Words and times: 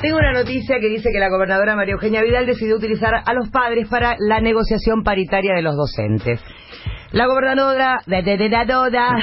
Tengo 0.00 0.16
una 0.16 0.32
noticia 0.32 0.78
que 0.80 0.88
dice 0.88 1.10
que 1.12 1.18
la 1.18 1.28
gobernadora 1.28 1.76
María 1.76 1.92
Eugenia 1.92 2.22
Vidal 2.22 2.46
decidió 2.46 2.76
utilizar 2.76 3.12
a 3.26 3.34
los 3.34 3.50
padres 3.50 3.86
para 3.88 4.16
la 4.18 4.40
negociación 4.40 5.02
paritaria 5.02 5.54
de 5.54 5.62
los 5.62 5.76
docentes. 5.76 6.40
La 7.12 7.26
gobernadora... 7.26 7.98
De, 8.06 8.22
de, 8.22 8.36
de, 8.38 8.48
la 8.48 8.64
Doda- 8.64 9.18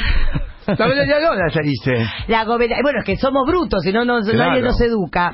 La 0.67 0.75
gobernadora 0.75 1.47
ya 1.49 1.61
dice. 1.61 2.05
La 2.27 2.43
goberna- 2.45 2.77
Bueno, 2.83 2.99
es 2.99 3.05
que 3.05 3.15
somos 3.17 3.47
brutos, 3.47 3.81
si 3.83 3.91
no 3.91 4.05
nos- 4.05 4.29
Claro. 4.29 4.51
nadie 4.51 4.61
nos 4.61 4.79
educa. 4.81 5.31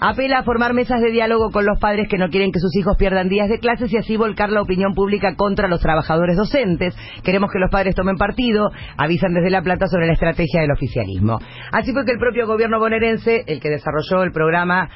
Apela 0.00 0.38
a 0.38 0.42
formar 0.44 0.74
mesas 0.74 1.00
de 1.00 1.10
diálogo 1.10 1.50
con 1.50 1.66
los 1.66 1.78
padres 1.80 2.08
que 2.08 2.18
no 2.18 2.28
quieren 2.28 2.52
que 2.52 2.60
sus 2.60 2.74
hijos 2.76 2.96
pierdan 2.96 3.28
días 3.28 3.48
de 3.48 3.58
clases 3.58 3.92
y 3.92 3.96
así 3.96 4.16
volcar 4.16 4.50
la 4.50 4.62
opinión 4.62 4.94
pública 4.94 5.34
contra 5.34 5.66
los 5.66 5.80
trabajadores 5.80 6.36
docentes. 6.36 6.96
Queremos 7.24 7.50
que 7.50 7.58
los 7.58 7.70
padres 7.70 7.96
tomen 7.96 8.16
partido, 8.16 8.70
avisan 8.96 9.34
desde 9.34 9.50
La 9.50 9.62
Plata 9.62 9.86
sobre 9.88 10.06
la 10.06 10.12
estrategia 10.12 10.60
del 10.60 10.70
oficialismo. 10.70 11.38
Así 11.72 11.92
fue 11.92 12.04
que 12.04 12.12
el 12.12 12.18
propio 12.18 12.46
gobierno 12.46 12.78
bonaerense, 12.78 13.42
el 13.46 13.60
que 13.60 13.70
desarrolló 13.70 14.22
el 14.22 14.30
programa 14.30 14.88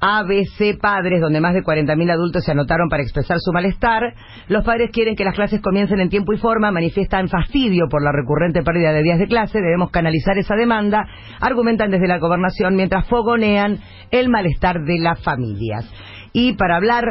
ABC 0.00 0.78
Padres, 0.80 1.20
donde 1.20 1.40
más 1.40 1.54
de 1.54 1.62
40.000 1.62 2.10
adultos 2.10 2.44
se 2.44 2.52
anotaron 2.52 2.88
para 2.88 3.02
expresar 3.02 3.38
su 3.40 3.52
malestar. 3.52 4.14
Los 4.48 4.64
padres 4.64 4.90
quieren 4.92 5.16
que 5.16 5.24
las 5.24 5.34
clases 5.34 5.60
comiencen 5.60 6.00
en 6.00 6.08
tiempo 6.08 6.32
y 6.32 6.38
forma, 6.38 6.70
manifiestan 6.70 7.28
fastidio 7.28 7.86
por 7.90 8.02
la 8.02 8.12
recurrente 8.12 8.62
pérdida 8.62 8.92
de 8.92 9.02
días 9.02 9.18
de 9.18 9.26
clase, 9.26 9.60
debemos 9.60 9.90
canalizar 9.90 10.38
esa 10.38 10.54
demanda, 10.54 11.06
argumentan 11.40 11.90
desde 11.90 12.08
la 12.08 12.18
gobernación 12.18 12.76
mientras 12.76 13.08
fogonean 13.08 13.78
el 14.10 14.28
malestar 14.28 14.84
de 14.84 14.98
las 14.98 15.22
familias. 15.22 15.90
Y 16.32 16.52
para 16.54 16.76
hablar 16.76 17.04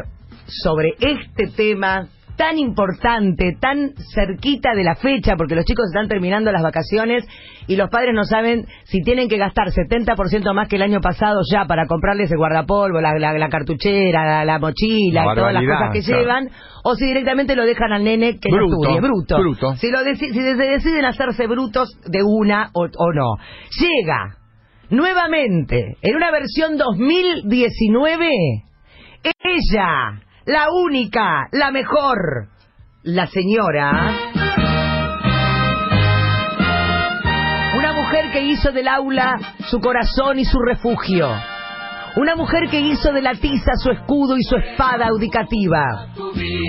sobre 0.48 0.96
este 1.00 1.48
tema 1.48 2.08
tan 2.38 2.58
importante, 2.60 3.58
tan 3.60 3.94
cerquita 4.14 4.74
de 4.76 4.84
la 4.84 4.96
fecha, 4.96 5.36
porque 5.36 5.56
los 5.56 5.66
chicos 5.66 5.88
están 5.88 6.08
terminando 6.08 6.52
las 6.52 6.62
vacaciones 6.62 7.26
y 7.68 7.76
los 7.76 7.90
padres 7.90 8.14
no 8.14 8.24
saben 8.24 8.66
si 8.86 9.02
tienen 9.02 9.28
que 9.28 9.38
gastar 9.38 9.70
70% 9.72 10.54
más 10.54 10.68
que 10.70 10.76
el 10.78 10.84
año 10.84 11.02
pasado 11.02 11.40
ya 11.52 11.66
para 11.66 11.88
comprarles 11.88 12.32
el 12.32 12.38
guardapolvo, 12.38 13.02
la, 13.02 13.18
la- 13.18 13.34
la 13.34 13.50
cartuchera, 13.50 14.24
la, 14.26 14.46
la 14.46 14.60
mochila 14.60 15.26
La 15.26 15.34
y 15.34 15.36
todas 15.36 15.54
las 15.54 15.64
cosas 15.64 15.90
que 15.94 16.02
claro. 16.02 16.22
llevan, 16.22 16.50
o 16.84 16.96
si 16.96 17.06
directamente 17.08 17.56
lo 17.56 17.66
dejan 17.66 17.92
al 17.92 18.04
nene 18.04 18.40
que 18.40 18.50
no 18.52 18.58
Bruto, 18.58 18.76
estudie, 18.84 19.02
bruto. 19.02 19.38
bruto. 19.40 19.76
Si, 19.78 19.90
lo 19.92 20.00
deci- 20.00 20.32
si 20.32 20.40
de- 20.40 20.56
deciden 20.56 21.06
hacerse 21.06 21.48
brutos 21.48 21.90
de 22.06 22.20
una 22.24 22.70
o, 22.74 22.84
o 22.86 23.14
no. 23.14 23.36
Llega 23.80 24.38
nuevamente 24.90 25.98
en 26.02 26.16
una 26.16 26.32
versión 26.32 26.78
2019 26.78 28.28
ella, 29.44 30.22
la 30.48 30.68
única, 30.72 31.50
la 31.52 31.72
mejor, 31.72 32.48
la 33.04 33.28
señora. 33.28 34.14
Una 37.78 37.94
mujer 37.94 38.32
que 38.32 38.44
hizo 38.44 38.72
del 38.72 38.88
aula 38.88 39.38
su 39.70 39.82
corazón 39.82 40.40
y 40.40 40.46
su 40.46 40.58
refugio. 40.60 41.30
Una 42.16 42.38
mujer 42.38 42.70
que 42.72 42.80
hizo 42.80 43.12
de 43.12 43.22
la 43.22 43.34
tiza 43.34 43.74
su 43.76 43.92
escudo 43.92 44.38
y 44.38 44.44
su 44.44 44.56
espada 44.56 45.08
audicativa. 45.08 46.14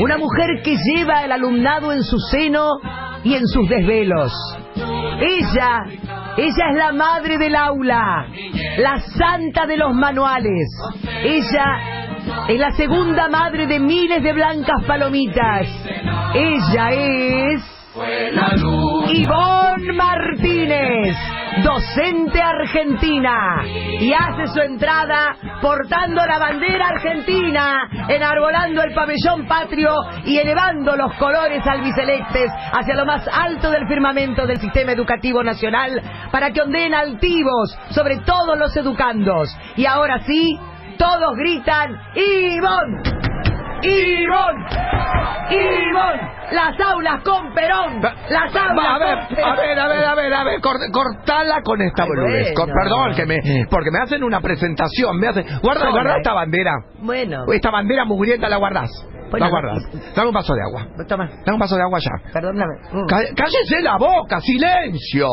Una 0.02 0.18
mujer 0.18 0.60
que 0.64 0.76
lleva 0.76 1.20
al 1.20 1.30
alumnado 1.30 1.92
en 1.92 2.02
su 2.02 2.18
seno 2.18 2.80
y 3.22 3.34
en 3.34 3.46
sus 3.46 3.68
desvelos. 3.68 4.32
Ella, 5.20 5.84
ella 6.36 6.70
es 6.70 6.76
la 6.76 6.92
madre 6.92 7.38
del 7.38 7.54
aula, 7.54 8.26
la 8.76 8.98
santa 9.16 9.66
de 9.66 9.76
los 9.76 9.94
manuales. 9.94 10.68
Ella 11.22 11.97
es 12.47 12.58
la 12.58 12.70
segunda 12.72 13.28
madre 13.28 13.67
de 13.67 13.78
miles 13.78 14.22
de 14.22 14.33
blancas 14.33 14.84
palomitas. 14.86 15.67
Ella 16.34 16.91
es... 16.91 17.78
Ivonne 19.11 19.92
Martínez, 19.92 21.16
docente 21.64 22.41
argentina, 22.41 23.64
y 24.00 24.12
hace 24.12 24.47
su 24.53 24.61
entrada 24.61 25.34
portando 25.61 26.25
la 26.25 26.39
bandera 26.39 26.89
argentina, 26.89 27.89
enarbolando 28.09 28.83
el 28.83 28.94
pabellón 28.94 29.47
patrio 29.48 29.92
y 30.25 30.39
elevando 30.39 30.94
los 30.97 31.12
colores 31.14 31.66
albicelestes 31.66 32.53
hacia 32.72 32.94
lo 32.94 33.04
más 33.04 33.27
alto 33.27 33.71
del 33.71 33.88
firmamento 33.88 34.47
del 34.47 34.59
sistema 34.59 34.93
educativo 34.93 35.43
nacional 35.43 36.00
para 36.31 36.53
que 36.53 36.62
ondeen 36.62 36.94
altivos 36.94 37.77
sobre 37.91 38.19
todos 38.19 38.56
los 38.56 38.77
educandos. 38.77 39.48
Y 39.77 39.87
ahora 39.87 40.21
sí, 40.21 40.56
todos 40.98 41.36
gritan, 41.38 41.97
¡Ivonne! 42.14 43.03
¡Ivonne! 43.82 44.66
¡Ivonne! 45.50 46.38
Las 46.50 46.81
aulas 46.81 47.22
con 47.25 47.53
Perón. 47.54 48.00
Las 48.03 48.56
aulas 48.56 48.86
a 48.88 48.98
ver, 48.98 49.19
con 49.19 49.36
Perón. 49.36 49.50
a 49.50 49.56
ver, 49.56 49.78
a 49.78 49.88
ver, 49.88 50.04
a 50.04 50.14
ver, 50.14 50.34
a 50.34 50.44
ver, 50.44 50.60
cort- 50.60 50.91
cortala 50.92 51.62
con 51.62 51.81
esta 51.82 52.03
Ay, 52.04 52.09
boludez. 52.09 52.54
bueno. 52.56 52.72
Perdón, 52.82 53.14
que 53.14 53.26
me, 53.26 53.36
porque 53.70 53.91
me 53.91 53.98
hacen 54.03 54.25
una 54.25 54.41
presentación, 54.41 55.19
me 55.19 55.28
hacen, 55.28 55.44
guarda, 55.62 55.91
guarda 55.91 56.14
eh. 56.14 56.19
esta 56.19 56.32
bandera. 56.32 56.72
Bueno, 57.00 57.44
Esta 57.53 57.70
bandera 57.70 58.04
mugrienta 58.04 58.48
la 58.48 58.56
guardás. 58.56 58.91
Bueno, 59.31 59.47
la 59.47 59.50
guardás. 59.50 59.83
Dame 60.15 60.28
un 60.28 60.34
vaso 60.34 60.55
de 60.55 60.61
agua. 60.62 60.87
toma, 61.06 61.27
Dame 61.44 61.55
un 61.55 61.59
vaso 61.59 61.77
de 61.77 61.83
agua 61.83 61.99
ya. 61.99 62.33
perdóname. 62.33 62.75
Mm. 62.93 63.06
Cá- 63.06 63.34
Cállese 63.37 63.83
la 63.83 63.97
boca, 63.99 64.41
silencio. 64.41 65.28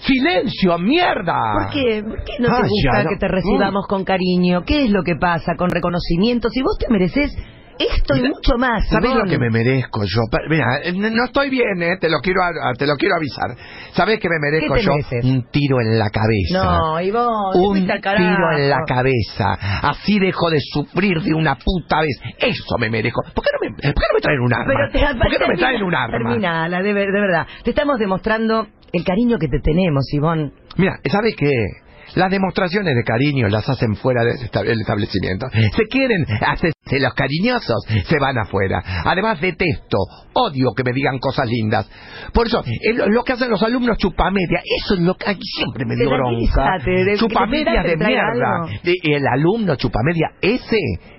Silencio, 0.00 0.78
mierda. 0.78 1.36
¿Por 1.54 1.70
qué? 1.72 2.02
¿Por 2.02 2.24
qué 2.24 2.32
no 2.40 2.48
te 2.48 2.54
Ah, 2.54 2.60
gusta 2.60 2.98
ya, 2.98 3.02
no. 3.04 3.10
que 3.10 3.16
te 3.16 3.28
recibamos 3.28 3.86
con 3.86 4.04
cariño? 4.04 4.62
¿Qué 4.64 4.84
es 4.84 4.90
lo 4.90 5.02
que 5.02 5.16
pasa 5.16 5.52
con 5.56 5.70
reconocimiento? 5.70 6.48
Si 6.50 6.62
vos 6.62 6.76
te 6.78 6.86
mereces 6.92 7.34
esto 7.78 8.16
y 8.16 8.22
mucho 8.22 8.56
más. 8.58 8.86
¿Sabés 8.88 9.14
lo 9.14 9.24
que 9.24 9.38
me 9.38 9.50
merezco 9.50 10.02
yo? 10.04 10.22
Mira, 10.48 10.66
no 10.94 11.24
estoy 11.24 11.50
bien, 11.50 11.82
eh, 11.82 11.96
te 12.00 12.08
lo 12.08 12.18
quiero 12.20 12.40
te 12.78 12.86
lo 12.86 12.96
quiero 12.96 13.16
avisar. 13.16 13.56
¿Sabés 13.92 14.18
que 14.20 14.28
me 14.28 14.38
merezco 14.40 14.74
¿Qué 14.74 14.80
te 14.80 14.86
yo? 14.86 14.92
mereces? 14.92 15.24
Un 15.24 15.50
tiro 15.50 15.80
en 15.80 15.98
la 15.98 16.10
cabeza. 16.10 16.64
No, 16.64 17.00
Ivonne, 17.00 17.58
un 17.60 17.90
al 17.90 18.00
tiro 18.00 18.52
en 18.56 18.70
la 18.70 18.78
cabeza. 18.86 19.58
Así 19.82 20.18
dejo 20.18 20.50
de 20.50 20.58
sufrir 20.60 21.20
de 21.22 21.34
una 21.34 21.56
puta 21.56 22.00
vez. 22.00 22.18
Eso 22.38 22.76
me 22.78 22.90
merezco. 22.90 23.22
¿Por 23.34 23.44
qué 23.44 23.50
no 23.52 23.58
me, 23.70 23.76
por 23.92 24.02
qué 24.02 24.06
no 24.10 24.14
me 24.14 24.20
traen 24.20 24.40
un 24.40 24.54
arma? 24.54 24.88
Te- 24.92 24.98
¿Por 25.18 25.30
qué 25.30 25.38
no 25.38 25.48
me 25.48 25.56
traen 25.56 25.82
un 25.82 25.94
arma? 25.94 26.18
Terminala, 26.18 26.82
de 26.82 26.92
verdad. 26.92 27.46
Te 27.62 27.70
estamos 27.70 27.98
demostrando 27.98 28.66
el 28.92 29.04
cariño 29.04 29.38
que 29.38 29.48
te 29.48 29.60
tenemos, 29.60 30.04
Ivonne. 30.12 30.52
Mira, 30.76 30.98
¿sabes 31.10 31.34
qué? 31.36 31.50
Las 32.14 32.30
demostraciones 32.30 32.94
de 32.94 33.02
cariño 33.02 33.48
las 33.48 33.68
hacen 33.68 33.96
fuera 33.96 34.22
del 34.24 34.36
esta- 34.42 34.62
del 34.62 34.80
establecimiento. 34.80 35.46
Se 35.76 35.84
quieren 35.88 36.24
hacerse 36.46 36.74
los 37.00 37.14
cariñosos, 37.14 37.82
se 38.06 38.18
van 38.20 38.38
afuera. 38.38 38.82
Además 39.04 39.40
detesto, 39.40 39.96
odio 40.34 40.68
que 40.76 40.84
me 40.84 40.92
digan 40.92 41.18
cosas 41.18 41.46
lindas. 41.48 41.88
Por 42.32 42.46
eso, 42.46 42.62
es 42.64 42.96
lo, 42.96 43.24
que 43.24 43.32
hacen 43.32 43.50
los 43.50 43.62
alumnos 43.62 43.96
chupamedia, 43.98 44.60
eso 44.82 44.94
es 44.94 45.00
lo 45.00 45.14
que 45.14 45.34
siempre 45.56 45.84
me 45.86 45.96
dio 45.96 46.08
bronca. 46.10 46.78
Chupamedia 47.18 47.82
de 47.82 47.96
mierda. 47.96 48.80
el 49.02 49.26
alumno 49.26 49.76
chupamedia, 49.76 50.28
ese 50.40 50.76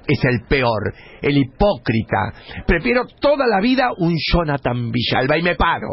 es 0.07 0.23
el 0.25 0.41
peor, 0.47 0.93
el 1.21 1.37
hipócrita. 1.37 2.33
Prefiero 2.67 3.03
toda 3.19 3.47
la 3.47 3.59
vida 3.59 3.89
un 3.97 4.15
Jonathan 4.31 4.91
Villalba 4.91 5.37
y 5.37 5.41
me 5.41 5.55
paro. 5.55 5.87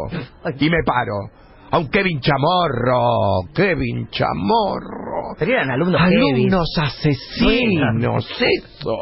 Y 0.59 0.69
me 0.69 0.83
paro. 0.85 1.42
A 1.73 1.79
un 1.79 1.89
Kevin 1.89 2.19
Chamorro, 2.19 3.49
Kevin 3.51 4.07
Chamorro. 4.11 5.33
Pero 5.39 5.53
eran 5.53 5.71
alumnos. 5.71 5.99
Alumnos 5.99 6.69
asesinos, 6.79 8.27
eso. 8.39 8.95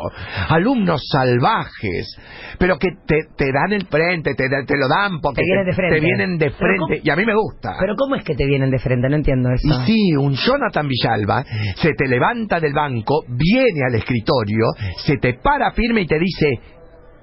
Alumnos 0.48 1.02
salvajes. 1.12 2.16
Pero 2.58 2.78
que 2.78 2.88
te, 3.06 3.16
te 3.36 3.52
dan 3.52 3.74
el 3.74 3.86
frente, 3.88 4.36
te, 4.36 4.48
te 4.48 4.78
lo 4.78 4.88
dan 4.88 5.20
porque 5.20 5.42
Te 5.42 5.46
vienen 5.46 5.66
de 5.66 5.74
frente. 5.74 5.96
te 5.96 6.00
vienen 6.06 6.38
de 6.38 6.46
Pero 6.46 6.58
frente. 6.58 6.80
¿cómo? 6.80 6.96
Y 7.04 7.10
a 7.10 7.16
mí 7.18 7.26
me 7.26 7.36
gusta. 7.36 7.76
Pero 7.78 7.96
¿cómo 7.98 8.16
es 8.16 8.24
que 8.24 8.36
te 8.36 8.46
vienen 8.46 8.72
de 8.72 8.80
frente? 8.80 9.10
No 9.10 9.16
entiendo 9.18 9.50
eso. 9.52 9.68
Y 9.68 9.86
sí, 9.86 10.16
un 10.16 10.34
Jonathan 10.34 10.88
Villalba 10.88 11.44
se 11.76 11.94
te 11.94 12.08
levanta 12.08 12.62
del 12.62 12.74
banco, 12.74 13.24
viene 13.28 13.82
al 13.86 13.96
escritorio, 13.96 14.66
se 15.04 15.18
te 15.18 15.34
para 15.34 15.72
firme 15.72 16.02
y 16.04 16.08
te 16.08 16.20
dice, 16.20 16.48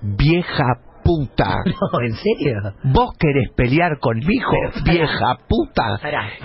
vieja 0.03 0.65
puta. 1.09 1.55
No, 1.65 2.01
¿en 2.05 2.13
serio? 2.13 2.55
¿Vos 2.85 3.11
querés 3.19 3.49
pelear 3.57 3.99
conmigo, 3.99 4.51
Pero, 4.85 4.85
vieja 4.93 5.39
puta? 5.49 5.99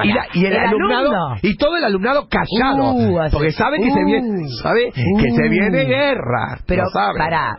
Y, 0.04 0.14
la- 0.14 0.28
y 0.34 0.46
el, 0.46 0.54
El 0.54 0.60
alumnado, 0.60 1.00
alumno. 1.12 1.36
y 1.42 1.58
todo 1.58 1.76
el 1.78 1.84
alumnado 1.84 2.28
callado, 2.30 2.94
Uh, 2.94 3.20
porque 3.32 3.52
sabe 3.52 3.78
que 3.78 3.92
se 3.92 4.00
uh, 4.02 4.06
viene, 4.06 4.48
sabe 4.62 4.92
que 4.94 5.02
uh. 5.32 5.36
se 5.36 5.50
viene 5.50 5.84
guerra. 5.86 6.60
Pero, 6.66 6.84
pará. 7.18 7.58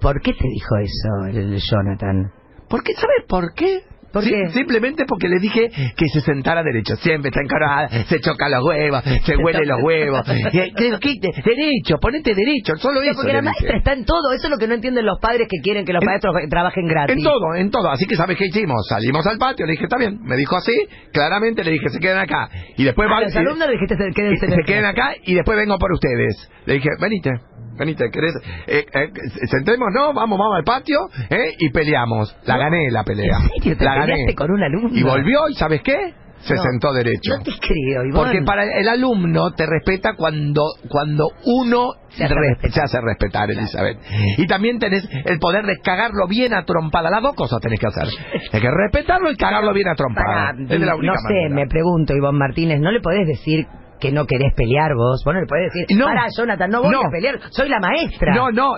¿Por 0.00 0.20
qué 0.22 0.32
te 0.32 0.48
dijo 0.48 0.76
eso 0.80 1.38
el 1.38 1.58
Jonathan? 1.58 2.30
¿Por 2.68 2.82
qué? 2.82 2.92
¿Sabes 2.94 3.24
por 3.28 3.52
qué? 3.54 3.80
¿Por 4.12 4.24
Sí, 4.24 4.30
qué? 4.30 4.48
Simplemente 4.50 5.04
porque 5.06 5.28
le 5.28 5.38
dije 5.38 5.68
que 5.96 6.06
se 6.08 6.20
sentara 6.22 6.62
derecho. 6.62 6.96
Siempre 6.96 7.28
está 7.28 7.40
encarada, 7.42 7.88
se 8.06 8.20
choca 8.20 8.48
los 8.48 8.64
huevos, 8.64 9.02
se 9.24 9.36
huele 9.36 9.66
los 9.66 9.82
huevos. 9.82 10.22
¿Qué, 10.52 10.72
qué- 10.76 10.98
qué- 10.98 11.42
derecho, 11.44 11.98
ponete 12.00 12.34
derecho, 12.34 12.76
solo 12.76 13.02
eso. 13.02 13.16
porque 13.16 13.32
la 13.34 13.42
maestra 13.42 13.76
está 13.76 13.92
en 13.92 14.04
todo. 14.04 14.32
Eso 14.34 14.46
es 14.46 14.50
lo 14.50 14.56
que 14.58 14.66
no 14.66 14.74
entienden 14.74 15.04
los 15.04 15.18
padres 15.20 15.46
que 15.50 15.58
quieren 15.62 15.84
que 15.84 15.92
los 15.92 16.02
maestros 16.04 16.34
trabajen 16.48 16.86
gratis. 16.86 17.16
En 17.16 17.22
todo, 17.22 17.54
en 17.54 17.70
todo. 17.70 17.90
Así 17.90 18.06
que, 18.06 18.16
¿sabes 18.16 18.36
qué 18.38 18.46
hicimos? 18.46 18.86
Salimos 18.88 19.26
al 19.26 19.36
patio, 19.38 19.66
le 19.66 19.72
dije, 19.72 19.84
está 19.84 19.98
bien. 19.98 20.18
Me 20.22 20.36
dijo 20.36 20.56
así, 20.56 20.72
claramente 21.12 21.62
le 21.62 21.70
dije, 21.72 21.88
se 21.90 21.98
queden 21.98 22.18
acá. 22.18 22.48
Y 22.76 22.84
después 22.84 23.08
A 23.08 23.12
van- 23.12 23.24
los 23.24 23.36
alumnos 23.36 23.66
le 23.68 23.72
dijiste 23.74 23.96
se 23.96 24.62
queden 24.64 24.84
acá 24.84 25.14
y 25.24 25.34
después 25.34 25.56
vengo 25.58 25.76
por 25.78 25.92
ustedes. 25.92 26.50
Le 26.66 26.74
dije, 26.74 26.88
venite, 27.00 27.30
venite, 27.78 28.10
¿querés? 28.10 28.34
Eh, 28.66 28.84
eh, 28.92 29.10
sentemos, 29.46 29.88
¿no? 29.94 30.12
Vamos, 30.12 30.38
vamos 30.38 30.56
al 30.56 30.64
patio, 30.64 30.98
¿eh? 31.30 31.54
Y 31.58 31.70
peleamos. 31.70 32.34
La 32.44 32.54
No. 32.54 32.60
gané 32.60 32.90
la 32.90 33.04
pelea. 33.04 33.36
¿En 33.36 33.48
serio? 33.62 33.76
¿Te 33.78 33.84
la 33.84 33.94
gané. 33.94 34.16
con 34.36 34.50
un 34.50 34.62
alumno? 34.62 34.90
Y 34.92 35.02
volvió, 35.02 35.48
¿y 35.48 35.54
sabes 35.54 35.80
qué? 35.82 36.14
se 36.40 36.54
No, 36.54 36.62
sentó 36.62 36.92
derecho. 36.92 37.36
No 37.36 37.42
te 37.42 37.50
creo, 37.60 38.04
Ivonne. 38.04 38.12
Porque 38.14 38.42
para 38.42 38.62
el 38.62 38.88
alumno 38.88 39.50
te 39.54 39.66
respeta 39.66 40.14
cuando 40.14 40.62
cuando 40.88 41.24
uno 41.46 41.94
Se 42.10 42.24
hace 42.24 42.32
re- 42.32 42.40
respetar. 42.50 42.70
se 42.72 42.80
hace 42.80 43.00
respetar, 43.00 43.50
Elizabeth. 43.50 43.98
Y 44.36 44.46
también 44.46 44.78
tenés 44.78 45.02
el 45.24 45.40
poder 45.40 45.66
de 45.66 45.78
cagarlo 45.80 46.28
bien 46.28 46.54
a 46.54 46.64
trompada. 46.64 47.10
Las 47.10 47.22
dos 47.22 47.34
cosas 47.34 47.60
tenés 47.60 47.80
que 47.80 47.88
hacer. 47.88 48.04
Hay 48.52 48.60
que 48.60 48.70
respetarlo 48.70 49.32
y 49.32 49.36
cagarlo 49.36 49.72
bien 49.74 49.88
a 49.88 49.96
trompada. 49.96 50.52
Pará, 50.52 50.62
es 50.62 50.68
de 50.68 50.78
la 50.78 50.94
única 50.94 51.14
no 51.14 51.18
sé, 51.26 51.34
manera. 51.34 51.54
me 51.56 51.66
pregunto, 51.66 52.14
Ivonne 52.14 52.38
Martínez, 52.38 52.80
¿no 52.80 52.92
le 52.92 53.00
podés 53.00 53.26
decir 53.26 53.66
que 54.00 54.12
no 54.12 54.24
querés 54.26 54.52
pelear 54.56 54.94
vos? 54.94 55.22
Vos 55.24 55.34
no 55.34 55.40
le 55.40 55.46
podés 55.46 55.72
decir, 55.72 55.98
No. 55.98 56.06
pará, 56.06 56.26
Jonathan, 56.36 56.70
no 56.70 56.82
voy 56.82 56.90
No. 56.92 57.00
a 57.00 57.10
pelear, 57.10 57.38
soy 57.50 57.68
la 57.68 57.78
maestra. 57.80 58.34
No, 58.34 58.50
no, 58.50 58.70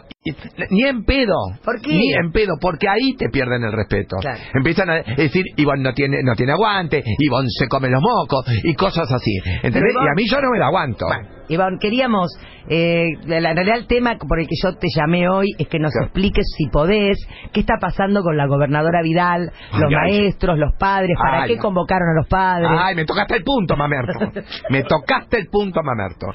ni 0.70 0.82
en 0.84 1.05
pedo. 1.05 1.34
¿Por 1.64 1.81
qué? 1.81 1.90
Ni 1.93 2.12
en 2.14 2.32
pedo, 2.32 2.55
porque 2.61 2.88
ahí 2.88 3.14
te 3.17 3.28
pierden 3.31 3.64
el 3.64 3.72
respeto. 3.72 4.17
Claro. 4.20 4.38
Empiezan 4.55 4.90
a 4.90 4.94
decir, 5.17 5.44
Ivonne 5.56 5.82
no 5.82 5.93
tiene, 5.94 6.19
no 6.22 6.34
tiene 6.34 6.52
aguante, 6.52 7.02
Ivonne 7.19 7.49
se 7.50 7.69
come 7.69 7.88
los 7.88 8.02
mocos, 8.02 8.44
y 8.64 8.75
cosas 8.75 9.11
así. 9.12 9.32
¿Entendés? 9.62 9.93
Ivonne- 9.94 10.06
Y 10.06 10.08
a 10.08 10.14
mí 10.17 10.25
yo 10.31 10.40
no 10.40 10.50
me 10.50 10.58
la 10.58 10.67
aguanto. 10.67 11.06
Bueno, 11.06 11.28
Iván, 11.49 11.78
queríamos, 11.81 12.31
eh, 12.69 13.06
en 13.25 13.28
realidad 13.28 13.76
el 13.76 13.87
tema 13.88 14.14
por 14.17 14.38
el 14.38 14.46
que 14.46 14.55
yo 14.62 14.72
te 14.76 14.87
llamé 14.94 15.28
hoy 15.28 15.49
es 15.58 15.67
que 15.67 15.81
nos 15.81 15.90
Claro. 15.90 16.06
expliques, 16.06 16.44
si 16.56 16.69
podés, 16.69 17.19
qué 17.52 17.61
está 17.61 17.75
pasando 17.81 18.22
con 18.22 18.37
la 18.37 18.46
gobernadora 18.46 19.02
Vidal, 19.02 19.50
los 19.72 19.88
ay. 19.88 19.94
maestros, 19.96 20.56
los 20.58 20.72
padres, 20.78 21.17
para 21.20 21.43
Ay, 21.43 21.55
qué 21.55 21.58
convocaron 21.58 22.08
a 22.11 22.20
los 22.20 22.28
padres. 22.28 22.69
Ay, 22.70 22.94
me 22.94 23.05
tocaste 23.05 23.34
el 23.37 23.43
punto, 23.43 23.76
mamerto. 23.76 24.12
Me 24.70 24.84
tocaste 25.11 25.39
el 25.39 25.49
punto, 25.49 25.81
mamerto. 25.83 26.27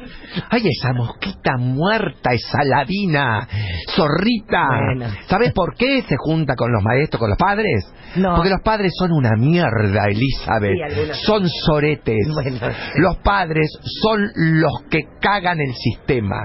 Ay, 0.49 0.63
esa 0.67 0.93
mosquita 0.93 1.57
muerta, 1.57 2.31
esa 2.33 2.63
ladina, 2.63 3.47
zorrita. 3.95 4.67
Bueno. 4.67 5.13
¿Sabes 5.27 5.53
por 5.53 5.75
qué 5.75 6.01
se 6.03 6.15
junta 6.17 6.55
con 6.55 6.71
los 6.71 6.83
maestros, 6.83 7.19
con 7.19 7.29
los 7.29 7.37
padres? 7.37 7.85
No. 8.15 8.35
Porque 8.35 8.49
los 8.49 8.61
padres 8.61 8.91
son 8.97 9.11
una 9.11 9.31
mierda, 9.37 10.05
Elizabeth. 10.07 10.73
Sí, 11.15 11.25
son 11.25 11.47
soretes. 11.49 12.27
Bueno, 12.33 12.57
sí. 12.57 12.99
Los 12.99 13.17
padres 13.17 13.67
son 14.01 14.21
los 14.35 14.83
que 14.89 15.01
cagan 15.21 15.59
el 15.59 15.73
sistema. 15.73 16.37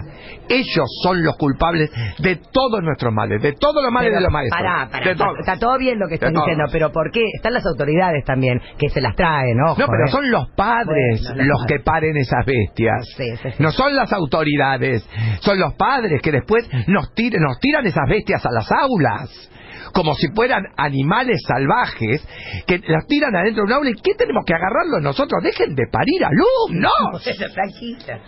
Ellos 0.49 0.89
son 1.03 1.23
los 1.23 1.37
culpables 1.37 1.91
de 2.19 2.37
todos 2.53 2.83
nuestros 2.83 3.13
males, 3.13 3.41
de 3.41 3.53
todos 3.53 3.83
los 3.83 3.93
males 3.93 4.11
Pero, 4.11 4.19
de 4.19 4.25
los 4.25 4.33
maestros. 4.33 4.61
Pará, 4.61 4.89
pará, 4.91 5.11
está, 5.13 5.25
está 5.39 5.59
todo 5.59 5.79
bien 5.79 5.99
lo 5.99 6.09
que 6.09 6.19
todos. 6.19 6.33
diciendo, 6.33 6.65
pero 6.73 6.91
¿por 6.91 7.11
qué? 7.13 7.23
Están 7.35 7.55
las 7.55 7.65
autoridades 7.67 8.25
también, 8.25 8.61
que 8.77 8.89
se 8.89 9.01
las 9.01 9.15
traen, 9.15 9.57
ojo. 9.69 9.81
No, 9.81 9.87
pero 9.87 10.07
eh. 10.07 10.11
son 10.11 10.31
los 10.31 10.51
padres 10.57 11.23
Bueno, 11.23 11.45
los 11.45 11.67
que 11.67 11.79
paren 11.81 12.17
esas 12.21 12.45
bestias. 12.47 13.07
Sí, 13.17 13.25
sí, 13.43 13.49
sí. 13.51 13.57
No 13.63 13.71
son 13.73 13.95
las 13.97 14.13
autoridades, 14.13 15.09
son 15.41 15.59
los 15.59 15.75
padres 15.75 16.21
que 16.23 16.33
después 16.33 16.69
nos, 16.87 17.13
tir- 17.15 17.39
nos 17.41 17.59
tiran 17.61 17.87
esas 17.87 18.09
bestias 18.09 18.45
a 18.47 18.51
las 18.53 18.71
aulas. 18.71 19.51
Como 19.93 20.15
si 20.15 20.29
fueran 20.37 20.63
animales 20.77 21.41
salvajes 21.49 22.25
que 22.67 22.79
las 22.79 23.07
tiran 23.09 23.35
adentro 23.35 23.65
de 23.65 23.73
un 23.73 23.73
aula. 23.73 23.91
¿Y 23.91 23.95
qué 23.95 24.15
tenemos 24.17 24.45
que 24.47 24.55
agarrarlos 24.55 25.03
nosotros? 25.03 25.43
Dejen 25.43 25.75
de 25.75 25.83
parir 25.91 26.25
alumnos. 26.25 27.25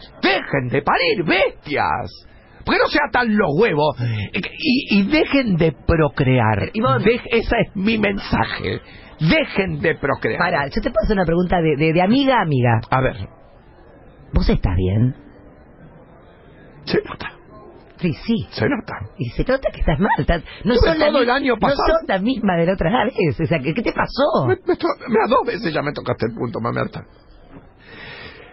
Dejen 0.22 0.68
de 0.70 0.82
parir 0.82 1.24
bestias. 1.24 2.10
¿Por 2.64 2.74
qué 2.74 2.80
no 2.82 2.88
se 2.88 2.98
atan 3.08 3.36
los 3.36 3.48
huevos? 3.58 3.96
Y, 4.32 4.98
y 4.98 5.02
dejen 5.06 5.56
de 5.56 5.72
procrear. 5.86 6.70
Dej- 6.72 7.28
esa 7.30 7.56
es 7.58 7.76
mi 7.76 7.96
mensaje. 7.98 8.80
Dejen 9.20 9.78
de 9.80 9.94
procrear. 9.96 10.38
Pará, 10.38 10.64
yo 10.66 10.80
te 10.82 10.90
puedo 10.90 11.04
hacer 11.04 11.16
una 11.16 11.24
pregunta 11.26 11.60
de, 11.60 11.76
de, 11.76 11.92
de 11.92 12.02
amiga 12.02 12.38
a 12.38 12.42
amiga. 12.42 12.80
A 12.90 13.00
ver, 13.00 13.16
¿Vos 14.32 14.48
estás 14.48 14.76
bien? 14.76 15.14
se 16.84 17.00
nota, 17.02 17.32
Sí, 17.98 18.12
sí. 18.26 18.46
se 18.50 18.68
nota. 18.68 18.94
Y 19.16 19.30
se 19.30 19.44
nota 19.44 19.70
que 19.70 19.80
estás 19.80 19.98
mal. 20.00 20.10
estás- 20.18 20.42
no 20.64 20.74
sos 20.74 20.98
la 20.98 21.06
todo 21.06 21.18
mi- 21.18 21.22
el 21.24 21.30
año 21.30 21.56
pasado. 21.56 21.82
No 21.86 21.94
sos 22.00 22.08
la 22.08 22.18
misma 22.18 22.56
de 22.56 22.66
la 22.66 22.72
otra 22.72 23.04
vez. 23.04 23.40
O 23.40 23.46
sea, 23.46 23.58
¿qué, 23.60 23.72
qué 23.72 23.82
te 23.82 23.92
pasó? 23.92 24.46
Me, 24.48 24.56
me 24.66 24.76
to- 24.76 24.88
mira, 25.08 25.26
dos 25.28 25.46
veces 25.46 25.72
ya 25.72 25.82
me 25.82 25.92
tocaste 25.92 26.26
el 26.26 26.34
punto, 26.34 26.58
mamerta. 26.60 27.04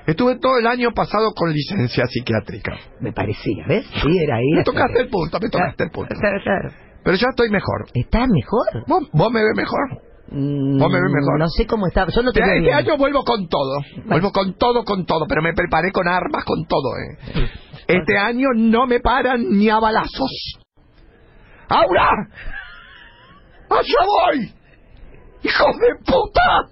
Estuve 0.05 0.37
todo 0.39 0.57
el 0.59 0.67
año 0.67 0.91
pasado 0.91 1.31
con 1.35 1.51
licencia 1.51 2.05
psiquiátrica. 2.05 2.77
Me 2.99 3.11
parecía, 3.11 3.65
¿ves? 3.67 3.85
Sí, 4.01 4.17
era 4.19 4.37
ahí. 4.37 4.51
Me 4.55 4.63
tocaste 4.63 5.01
el 5.01 5.09
punto, 5.09 5.39
me 5.39 5.49
tocaste 5.49 5.83
el 5.85 5.91
punto. 5.91 6.15
Claro, 6.19 6.39
claro. 6.43 6.69
Pero 7.03 7.17
ya 7.17 7.27
estoy 7.29 7.49
mejor. 7.49 7.85
¿Estás 7.93 8.27
mejor? 8.29 8.85
¿Vos, 8.87 9.09
vos 9.11 9.31
me 9.31 9.41
ves 9.41 9.55
mejor? 9.55 10.01
Mm, 10.31 10.77
mejor. 10.77 11.39
No 11.39 11.47
sé 11.49 11.65
cómo 11.65 11.87
está. 11.87 12.05
Yo 12.07 12.21
no 12.21 12.31
te 12.31 12.39
Este, 12.39 12.57
este 12.59 12.73
año 12.73 12.97
vuelvo 12.97 13.23
con 13.23 13.47
todo. 13.47 13.79
Vuelvo 14.05 14.31
con 14.31 14.53
todo, 14.55 14.83
con 14.83 15.05
todo. 15.05 15.25
Pero 15.27 15.41
me 15.41 15.53
preparé 15.53 15.91
con 15.91 16.07
armas, 16.07 16.43
con 16.45 16.65
todo, 16.65 16.95
¿eh? 16.97 17.49
Este 17.87 18.17
año 18.17 18.49
no 18.55 18.85
me 18.85 18.99
paran 18.99 19.41
ni 19.49 19.67
a 19.69 19.79
balazos. 19.79 20.59
¡Aura! 21.69 22.11
¡Allá 23.69 24.05
voy! 24.05 24.53
¡Hijos 25.43 25.75
de 25.77 25.95
puta! 26.05 26.69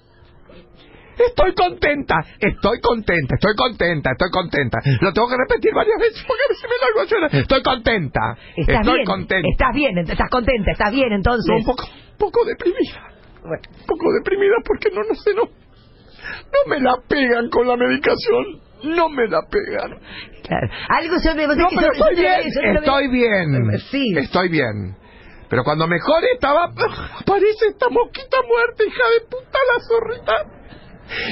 Estoy 1.17 1.51
contenta, 1.55 2.15
estoy 2.39 2.79
contenta, 2.79 3.33
estoy 3.35 3.55
contenta, 3.55 4.11
estoy 4.11 4.29
contenta. 4.29 4.77
Lo 5.01 5.11
tengo 5.13 5.27
que 5.27 5.35
repetir 5.37 5.73
varias 5.73 5.97
veces 5.99 6.23
porque 6.27 6.41
a 6.45 6.49
veces 6.49 6.69
me 6.69 6.85
largo 6.85 6.99
a 7.01 7.05
llorar. 7.05 7.35
Estoy 7.41 7.63
contenta, 7.63 8.37
Estás 8.55 8.79
estoy 8.81 8.93
bien. 8.93 9.05
contenta. 9.05 9.47
Estás 9.51 9.73
bien, 9.73 9.97
estás 9.97 10.29
contenta, 10.29 10.71
estás 10.71 10.91
bien 10.91 11.11
entonces. 11.11 11.49
No, 11.49 11.57
un 11.57 11.65
poco, 11.65 11.83
un 11.85 12.17
poco 12.19 12.45
deprimida. 12.45 13.16
Bueno, 13.41 13.63
Un 13.79 13.85
poco 13.85 14.13
deprimida 14.19 14.55
porque 14.65 14.89
no, 14.91 15.01
no 15.03 15.15
sé, 15.15 15.33
no. 15.33 15.43
No 15.43 16.69
me 16.69 16.79
la 16.79 16.97
pegan 17.07 17.49
con 17.49 17.67
la 17.67 17.77
medicación. 17.77 18.61
No 18.83 19.09
me 19.09 19.27
la 19.27 19.41
pegan. 19.49 19.99
claro. 20.43 20.67
Algo 20.89 21.15
yo 21.23 21.35
me 21.35 21.47
No, 21.47 21.67
que 21.69 21.75
pero 21.75 21.93
estoy 21.93 22.15
bien. 22.15 22.75
Estoy 22.77 23.07
bien. 23.07 23.79
Sí. 23.91 24.03
Estoy 24.17 24.49
bien. 24.49 24.95
Pero 25.49 25.63
cuando 25.63 25.87
mejor 25.87 26.23
estaba, 26.33 26.65
aparece 26.65 27.67
esta 27.69 27.89
mosquita 27.89 28.37
muerta, 28.47 28.83
hija 28.83 29.03
de 29.15 29.25
puta, 29.27 29.59
la 29.73 29.83
zorrita. 29.87 30.33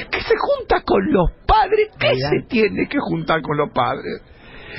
Que 0.09 0.21
se 0.21 0.33
junta 0.37 0.81
con 0.81 1.11
los 1.11 1.31
padres. 1.45 1.89
¿Qué 1.99 2.11
Mira. 2.13 2.29
se 2.29 2.47
tiene 2.47 2.87
que 2.87 2.97
juntar 2.99 3.41
con 3.41 3.57
los 3.57 3.69
padres? 3.71 4.21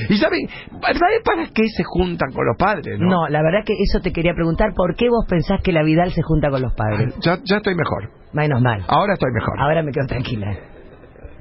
Y 0.08 0.16
saben, 0.16 0.48
¿saben 0.48 1.22
para 1.24 1.46
qué 1.54 1.68
se 1.68 1.84
juntan 1.84 2.32
con 2.32 2.46
los 2.46 2.56
padres? 2.56 2.98
No, 2.98 3.06
No, 3.08 3.28
la 3.28 3.42
verdad 3.42 3.60
que 3.64 3.74
eso 3.74 4.00
te 4.00 4.12
quería 4.12 4.34
preguntar. 4.34 4.72
¿Por 4.74 4.94
qué 4.96 5.08
vos 5.08 5.24
pensás 5.28 5.60
que 5.62 5.72
la 5.72 5.82
Vidal 5.82 6.12
se 6.12 6.22
junta 6.22 6.50
con 6.50 6.62
los 6.62 6.74
padres? 6.74 7.14
Ya, 7.20 7.38
ya 7.44 7.56
estoy 7.56 7.74
mejor. 7.74 8.10
Menos 8.32 8.60
mal. 8.60 8.84
Ahora 8.88 9.14
estoy 9.14 9.30
mejor. 9.32 9.58
Ahora 9.58 9.82
me 9.82 9.92
quedo 9.92 10.06
tranquila. 10.06 10.75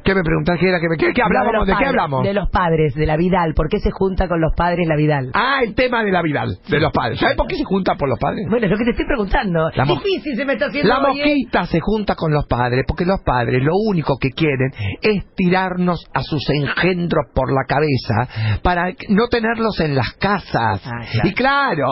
¿Qué 0.06 0.13
me 0.13 0.22
preguntás? 0.22 0.57
¿Qué 0.60 0.69
era? 0.69 0.80
¿Qué, 0.80 0.88
me- 0.88 0.98
qué- 0.98 1.13
qué 1.16 1.22
hablábamos? 1.24 1.66
¿De 1.66 1.74
qué 1.75 1.86
hablamos? 1.86 2.24
De 2.24 2.34
los 2.36 2.48
padres, 2.52 2.94
de 2.94 3.07
la 3.07 3.18
Vidal. 3.18 3.56
¿Por 3.56 3.68
qué 3.69 3.80
se 3.80 3.90
junta 3.90 4.28
con 4.28 4.40
los 4.40 4.54
padres 4.56 4.88
la 4.88 4.96
Vidal? 4.96 5.31
Ah, 5.34 5.62
el 5.63 5.74
tema 5.74 6.04
de 6.04 6.12
la 6.12 6.22
Vidal, 6.22 6.60
de 6.69 6.80
los 6.80 6.92
padres. 6.94 7.19
¿Sabes 7.19 7.36
por 7.36 7.48
qué 7.48 7.56
se 7.56 7.63
junta 7.63 7.96
por 7.96 8.07
los 8.07 8.19
padres? 8.19 8.46
Bueno, 8.48 8.66
es 8.68 8.72
lo 8.72 8.78
que 8.78 8.84
te 8.86 8.92
estoy 8.92 9.06
preguntando. 9.07 9.68
La 9.74 9.84
mo- 9.86 9.96
Difícil 9.96 10.36
se 10.36 10.46
me 10.46 10.54
está 10.54 10.68
haciendo 10.68 10.90
La 10.94 11.00
hoy, 11.10 11.19
¿eh? 11.19 11.24
mosquita 11.25 11.66
se 11.66 11.80
junta 11.80 12.13
con 12.16 12.31
los 12.31 12.46
padres 12.46 12.84
porque 12.88 13.04
los 13.06 13.19
padres 13.25 13.63
lo 13.63 13.72
único 13.90 14.18
que 14.22 14.30
quieren 14.30 14.69
es 15.02 15.25
tirarnos 15.36 16.06
a 16.13 16.22
sus 16.22 16.44
engendros 16.52 17.25
por 17.34 17.52
la 17.52 17.63
cabeza 17.68 18.60
para 18.62 18.92
no 19.10 19.28
tenerlos 19.28 19.80
en 19.80 19.96
las 19.96 20.13
casas. 20.19 20.83
Ah, 20.85 21.02
claro. 21.12 21.30
Y 21.30 21.33
claro, 21.33 21.88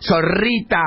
zorrita, 0.00 0.82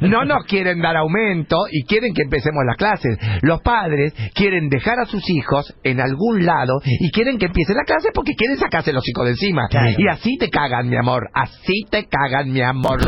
no 0.00 0.24
nos 0.24 0.44
quieren 0.44 0.80
dar 0.80 0.96
aumento 0.96 1.56
y 1.70 1.84
quieren 1.84 2.14
que 2.14 2.22
empecemos 2.22 2.64
las 2.66 2.76
clases. 2.76 3.18
Los 3.42 3.60
padres 3.62 4.14
quieren 4.34 4.68
dejar 4.68 4.98
a 5.00 5.04
sus 5.06 5.28
hijos 5.28 5.74
en 5.82 5.89
algún 5.98 6.44
lado 6.44 6.74
y 6.84 7.10
quieren 7.10 7.38
que 7.38 7.46
empiece 7.46 7.72
la 7.74 7.84
clase 7.84 8.10
porque 8.14 8.34
quieren 8.36 8.58
sacarse 8.58 8.92
los 8.92 9.02
hijos 9.08 9.24
de 9.24 9.30
encima. 9.30 9.66
Claro. 9.70 9.96
Y 9.96 10.06
así 10.08 10.36
te 10.38 10.50
cagan, 10.50 10.88
mi 10.88 10.96
amor, 10.96 11.30
así 11.32 11.86
te 11.90 12.06
cagan, 12.06 12.52
mi 12.52 12.60
amor. 12.60 13.00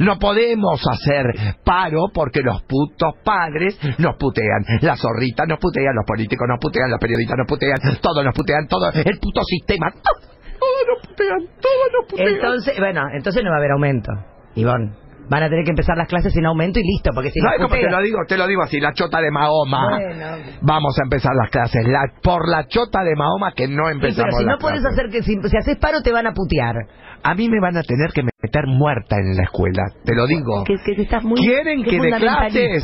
No 0.00 0.18
podemos 0.18 0.80
hacer 0.86 1.24
paro 1.64 2.10
porque 2.12 2.40
los 2.42 2.62
putos 2.64 3.14
padres 3.24 3.78
nos 3.98 4.16
putean. 4.16 4.64
Las 4.82 5.00
zorritas 5.00 5.48
nos 5.48 5.58
putean, 5.58 5.94
los 5.94 6.04
políticos 6.06 6.46
nos 6.48 6.58
putean, 6.60 6.90
los 6.90 7.00
periodistas 7.00 7.36
nos 7.38 7.46
putean, 7.46 7.78
todos 8.00 8.24
nos 8.24 8.34
putean, 8.34 8.66
todo 8.68 8.90
el 8.92 9.18
puto 9.18 9.40
sistema. 9.44 9.90
Todo, 9.90 10.30
todo 10.58 10.94
nos 10.94 11.06
putean, 11.06 11.38
todo 11.60 12.00
nos 12.00 12.10
putean. 12.10 12.34
Entonces, 12.34 12.78
bueno, 12.78 13.02
entonces 13.14 13.42
no 13.42 13.50
va 13.50 13.56
a 13.56 13.58
haber 13.58 13.72
aumento. 13.72 14.12
Ivonne, 14.54 14.92
van 15.30 15.44
a 15.44 15.48
tener 15.48 15.64
que 15.64 15.70
empezar 15.70 15.96
las 15.96 16.08
clases 16.08 16.32
sin 16.32 16.44
aumento 16.44 16.80
y 16.80 16.82
listo, 16.82 17.12
porque 17.14 17.30
si 17.30 17.40
¿Sabes 17.40 17.60
cómo 17.62 17.74
te 17.74 17.88
lo 17.88 18.02
digo? 18.02 18.18
Te 18.26 18.36
lo 18.36 18.46
digo 18.46 18.62
así, 18.62 18.80
la 18.80 18.92
chota 18.92 19.20
de 19.20 19.30
Mahoma. 19.30 19.88
Bueno. 19.88 20.26
Vamos 20.60 20.98
a 20.98 21.04
empezar 21.04 21.32
las 21.34 21.50
clases. 21.50 21.86
La, 21.86 22.02
por 22.22 22.48
la 22.48 22.66
chota 22.66 23.02
de 23.04 23.14
Mahoma 23.16 23.52
que 23.52 23.68
no 23.68 23.86
Sí, 23.86 23.92
empezamos 23.92 24.34
pero 24.36 24.38
si 24.38 24.44
no 24.44 24.58
puedes 24.58 24.84
hacer 24.84 25.08
que 25.10 25.22
si, 25.22 25.36
si 25.48 25.56
haces 25.56 25.76
paro 25.78 26.02
te 26.02 26.12
van 26.12 26.26
a 26.26 26.32
putear. 26.34 26.74
A 27.22 27.34
mí 27.34 27.48
me 27.48 27.60
van 27.60 27.76
a 27.76 27.82
tener 27.82 28.10
que 28.12 28.22
meter 28.22 28.66
muerta 28.66 29.16
en 29.16 29.36
la 29.36 29.42
escuela, 29.44 29.82
te 30.04 30.14
lo 30.14 30.26
digo. 30.26 30.64
Que, 30.64 30.76
que 30.84 31.02
estás 31.02 31.22
muy 31.22 31.38
¿Quieren 31.40 31.84
qué 31.84 31.90
que 31.90 32.00
de 32.00 32.10
clases 32.12 32.82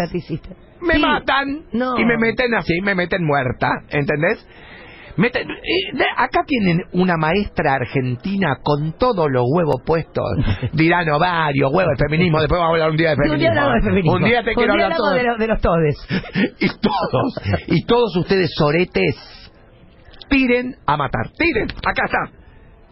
me 0.80 0.94
Sí. 0.94 1.00
matan 1.00 1.62
No. 1.72 1.98
y 1.98 2.04
me 2.04 2.16
meten 2.18 2.54
así, 2.54 2.80
me 2.82 2.94
meten 2.94 3.24
muerta, 3.24 3.70
¿entendés? 3.90 4.46
Meten- 5.16 5.50
eh, 5.50 6.04
acá 6.16 6.40
tienen 6.46 6.82
una 6.92 7.16
maestra 7.16 7.74
argentina 7.74 8.58
con 8.62 8.92
todos 8.98 9.26
los 9.30 9.44
huevos 9.54 9.82
puestos. 9.84 10.24
Dirán 10.72 11.08
ovario, 11.08 11.68
huevo, 11.70 11.90
el 11.90 11.96
feminismo. 11.98 12.40
Después 12.40 12.58
vamos 12.60 12.72
a 12.72 12.74
hablar 12.74 12.90
un 12.90 12.96
día 12.96 13.10
de 13.10 13.16
Sí, 13.16 13.30
un 13.30 13.38
día 13.38 13.48
feminismo. 13.50 13.72
de 13.74 13.80
feminismo. 13.82 14.12
Un 14.16 14.24
día 14.24 14.42
te 14.44 14.54
quiero 14.54 14.72
hablar 14.74 14.96
todo. 14.96 15.10
de, 15.12 15.22
lo- 15.22 15.36
de 15.38 15.46
los 15.46 15.60
todes. 15.60 15.96
y 16.60 16.68
todos, 16.68 17.40
y 17.68 17.84
todos 17.86 18.16
ustedes 18.16 18.50
soretes, 18.56 19.50
tiren 20.28 20.76
a 20.86 20.96
matar. 20.96 21.30
Tiren, 21.38 21.68
acá 21.84 22.02
está. 22.04 22.45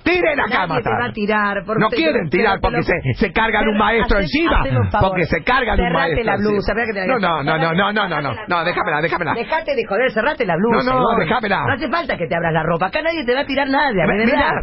Tiren 0.05 0.39
acá, 0.39 0.67
va 0.67 0.77
a 0.77 1.13
tirar. 1.13 1.65
por 1.65 1.81
No 1.81 1.89
quieren 1.89 2.29
tirar 2.29 2.61
porque 2.61 2.83
se, 2.83 2.93
se 3.15 3.33
cargan 3.33 3.67
un 3.69 3.79
maestro 3.79 4.19
hace- 4.19 4.27
encima. 4.27 4.63
un. 4.63 4.91
Porque 5.01 5.25
se 5.25 5.43
cargan 5.43 5.81
un 5.81 5.93
maestro 5.93 6.25
la 6.25 6.37
blusa, 6.37 6.73
encima. 6.73 6.83
espera 6.83 6.87
que 6.87 6.93
te 6.93 7.01
la 7.01 7.07
No, 7.07 7.19
no, 7.19 7.43
no, 7.43 7.59
no, 7.59 7.73
no, 7.73 7.93
no, 7.93 8.09
no, 8.09 8.21
no, 8.21 8.35
no, 8.47 8.65
déjamela, 8.65 9.01
déjamela. 9.01 9.35
Dejate 9.35 9.75
de 9.75 9.85
joder, 9.87 10.13
cerrate 10.13 10.45
la 10.45 10.57
blusa. 10.57 10.85
No, 10.93 11.01
no, 11.01 11.19
déjamela. 11.19 11.65
No 11.67 11.73
hace 11.73 11.89
falta 11.89 12.17
que 12.19 12.27
te 12.27 12.37
abras 12.37 12.53
la 12.53 12.63
ropa. 12.63 12.87
Acá 12.87 13.01
nadie 13.03 13.25
te 13.25 13.35
va 13.35 13.41
a 13.41 13.47
tirar 13.47 13.69
nadie, 13.69 14.03
a 14.03 14.07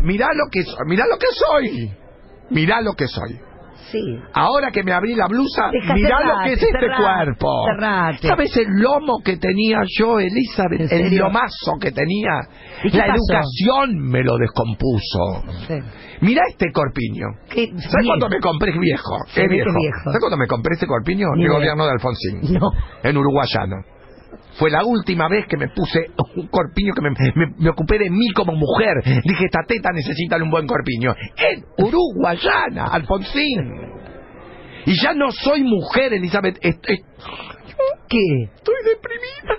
Mirá, 0.04 0.28
lo 0.34 0.46
que 0.52 0.64
soy, 0.64 0.86
mirá 0.86 1.06
lo 1.08 1.18
que 1.18 1.28
soy. 1.32 1.92
Mirá 2.52 2.82
lo 2.82 2.94
que 2.94 3.08
soy. 3.08 3.40
Sí. 3.92 4.00
Ahora 4.34 4.72
que 4.72 4.84
me 4.84 4.92
abrí 4.94 5.16
la 5.16 5.28
blusa, 5.28 5.70
Deja, 5.72 5.94
mirá 5.96 6.18
cerrate, 6.18 6.28
lo 6.28 6.44
que 6.46 6.54
es 6.54 6.64
este 6.64 6.88
cuerpo. 6.98 7.64
cerrate. 7.76 8.28
¿Sabes 8.28 8.58
el 8.58 8.68
lomo 8.80 9.20
que 9.24 9.38
tenía 9.38 9.80
yo, 9.98 10.20
Elizabeth? 10.20 10.92
¿En 10.92 11.06
El 11.08 11.18
lomazo 11.18 11.74
que 11.80 11.92
tenía. 11.92 12.32
¿Y 12.84 12.92
qué 12.92 12.98
La 12.98 13.08
pasó? 13.08 13.20
educación 13.20 14.00
me 14.10 14.24
lo 14.24 14.38
descompuso. 14.38 15.44
Sí. 15.68 15.76
Mirá 16.22 16.42
este 16.50 16.72
corpiño. 16.72 17.26
¿Qué? 17.50 17.68
¿Sabes 17.78 18.06
cuándo 18.08 18.30
me 18.30 18.40
compré? 18.40 18.72
Viejo. 18.80 19.16
Es 19.36 19.50
viejo. 19.50 19.70
es 19.70 19.76
viejo. 19.76 20.04
¿Sabes 20.06 20.20
cuándo 20.20 20.38
me 20.38 20.48
compré 20.48 20.74
este 20.76 20.88
corpiño? 20.88 21.28
En 21.36 21.42
el 21.42 21.50
gobierno 21.50 21.86
de 21.86 21.92
Alfonsín. 21.92 22.42
No. 22.60 22.70
En 23.04 23.18
Uruguayano. 23.18 23.76
Fue 24.60 24.70
la 24.70 24.84
última 24.86 25.28
vez 25.30 25.46
que 25.48 25.56
me 25.58 25.68
puse 25.70 26.08
un 26.36 26.48
corpiño 26.48 26.94
que 26.94 27.02
me, 27.02 27.10
me- 27.36 27.54
me 27.58 27.70
ocupé 27.70 27.98
de 27.98 28.10
mí 28.10 28.32
como 28.36 28.54
mujer. 28.54 28.98
Dije, 29.24 29.46
esta 29.46 29.60
teta 29.66 29.90
necesita 29.94 30.36
un 30.38 30.52
buen 30.52 30.68
corpiño. 30.68 31.14
En 31.38 31.64
Uruguayana, 31.86 32.86
Alfonsín. 32.92 33.81
Y 34.86 35.02
ya 35.02 35.14
no 35.14 35.32
soy 35.32 35.64
mujer, 35.64 36.14
Elizabeth. 36.14 36.58
Est- 36.62 36.84
est- 36.90 37.06
¿Qué? 38.10 38.44
estoy 38.56 38.76
deprimida. 38.86 39.56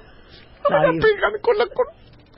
No 0.70 0.80
me 0.80 0.86
la 0.86 0.92
pegan 0.92 1.32
con 1.40 1.58
la 1.58 1.66
cor... 1.66 1.86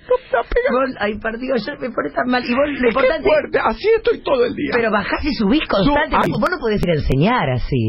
No 0.08 0.16
me 0.16 0.32
la 0.32 0.42
pegan. 0.42 0.72
Vos, 0.72 0.96
ay, 1.00 1.18
perdido, 1.18 1.56
yo 1.56 1.72
me 1.80 1.90
pone 1.90 2.10
tan 2.10 2.26
mal. 2.28 2.44
Y 2.44 2.54
vos, 2.54 2.68
lo 2.80 2.88
importante... 2.88 3.22
fuerte. 3.28 3.58
Así 3.58 3.88
estoy 3.96 4.22
todo 4.22 4.44
el 4.44 4.54
día. 4.54 4.70
Pero 4.74 4.90
bajás 4.90 5.24
y 5.24 5.32
subís 5.34 5.62
constante. 5.68 6.16
Vos 6.30 6.50
no 6.50 6.58
podés 6.60 6.82
ir 6.82 6.90
a 6.90 6.94
enseñar 6.94 7.50
así. 7.50 7.88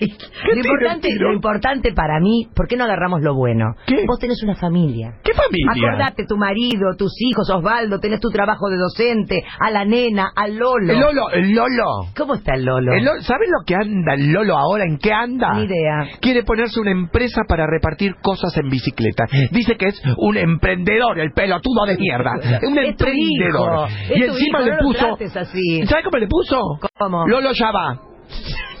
Lo, 0.00 0.54
importante, 0.56 1.08
tiro? 1.08 1.28
lo 1.28 1.34
importante 1.34 1.92
para 1.92 2.20
mí, 2.20 2.48
¿por 2.54 2.66
qué 2.68 2.76
no 2.76 2.84
agarramos 2.84 3.22
lo 3.22 3.34
bueno? 3.34 3.74
¿Qué? 3.86 4.04
Vos 4.06 4.18
tenés 4.18 4.42
una 4.42 4.54
familia. 4.54 5.14
¿Qué 5.22 5.32
familia? 5.32 5.88
Acordate, 5.90 6.24
tu 6.26 6.36
marido, 6.36 6.94
tus 6.98 7.12
hijos, 7.20 7.48
Osvaldo, 7.50 7.98
tenés 8.00 8.20
tu 8.20 8.30
trabajo 8.30 8.68
de 8.68 8.76
docente, 8.76 9.42
a 9.60 9.70
la 9.70 9.84
nena, 9.84 10.30
al 10.34 10.56
Lolo. 10.56 10.92
El 10.92 11.00
Lolo, 11.00 11.30
el 11.30 11.52
Lolo. 11.52 12.08
¿Cómo 12.16 12.34
está 12.34 12.54
el 12.54 12.64
Lolo? 12.64 12.92
El 12.92 13.04
Lolo- 13.04 13.22
¿Sabes 13.22 13.48
lo 13.48 13.64
que 13.66 13.74
anda 13.74 14.14
el 14.14 14.32
Lolo 14.32 14.56
ahora? 14.56 14.84
¿En 14.84 14.98
qué 14.98 15.12
anda? 15.12 15.52
Ni 15.54 15.64
idea. 15.64 16.18
Quiere 16.20 16.42
ponerse 16.42 16.80
una 16.80 16.90
empresa 16.92 17.42
para 17.48 17.66
repartir 17.66 18.14
cosas 18.22 18.56
en 18.56 18.68
bicicleta. 18.68 19.24
Dice 19.50 19.76
que 19.76 19.86
es 19.86 20.02
un 20.18 20.36
emprendedor, 20.36 21.18
el 21.18 21.32
pelotudo 21.32 21.86
de 21.86 21.96
mierda. 21.96 22.32
Un 22.62 22.78
Es 22.86 22.96
tu 22.96 23.04
emprendedor. 23.06 23.16
hijo, 23.16 23.86
es 23.86 24.16
y 24.16 24.20
tu 24.20 24.32
encima 24.32 24.58
hijo, 24.60 24.66
le 24.68 24.70
no 24.70 24.76
lo 24.76 24.82
puso. 24.82 25.38
así. 25.40 25.86
¿Sabes 25.86 26.04
cómo 26.04 26.18
le 26.18 26.26
puso? 26.28 26.58
¿Cómo? 26.98 27.26
Lolo 27.26 27.50
ya 27.52 27.70
va. 27.72 28.00